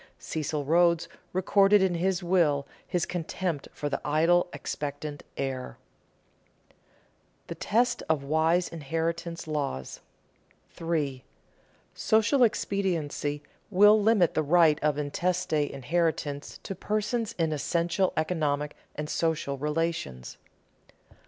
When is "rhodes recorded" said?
0.65-1.79